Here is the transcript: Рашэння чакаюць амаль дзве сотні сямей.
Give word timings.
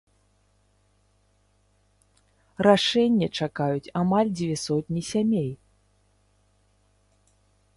Рашэння 2.67 3.27
чакаюць 3.45 3.93
амаль 4.01 4.33
дзве 4.39 4.55
сотні 4.65 5.01
сямей. 5.11 5.51